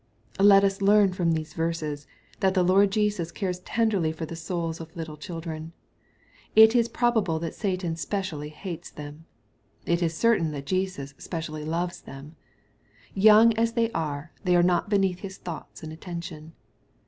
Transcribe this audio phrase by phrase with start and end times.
[0.39, 2.07] Let us learn from these verses,
[2.39, 5.73] that the Lord Jesus cares tenderly for the souls of little children.
[6.55, 9.25] It is pro bable that Satan specially hates them.
[9.85, 12.35] It is certain that Jesus specially loves them.
[13.13, 16.53] Young as they are, they are not beneath his thoughts, and attention.